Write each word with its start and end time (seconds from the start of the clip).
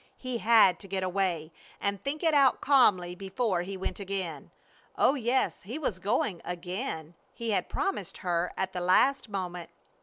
He 0.17 0.39
had 0.39 0.79
to 0.79 0.87
get 0.87 1.03
away 1.03 1.51
and 1.79 2.01
think 2.03 2.23
it 2.23 2.33
out 2.33 2.59
calmly 2.59 3.13
before 3.13 3.61
he 3.61 3.77
went 3.77 3.99
again. 3.99 4.49
Oh 4.97 5.13
yes, 5.13 5.61
he 5.61 5.77
was 5.77 5.99
going 5.99 6.41
again. 6.43 7.13
He 7.35 7.51
had 7.51 7.69
promised 7.69 8.17
her 8.25 8.51
at 8.57 8.73
the 8.73 8.81
last 8.81 9.29
moment. 9.29 9.69